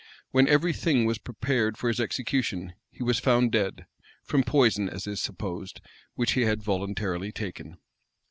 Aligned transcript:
When 0.31 0.47
every 0.47 0.73
thing 0.73 1.05
was 1.05 1.19
prepared 1.19 1.77
for 1.77 1.87
his 1.87 1.99
execution, 1.99 2.73
he 2.89 3.03
was 3.03 3.19
found 3.19 3.51
dead; 3.51 3.85
from 4.23 4.41
poison, 4.41 4.89
as 4.89 5.05
is 5.05 5.21
supposed, 5.21 5.79
which 6.15 6.31
he 6.31 6.41
had 6.41 6.63
voluntarily 6.63 7.31
taken. 7.31 7.77